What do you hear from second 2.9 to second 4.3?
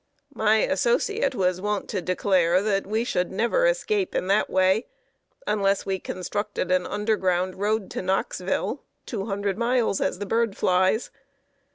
should never escape in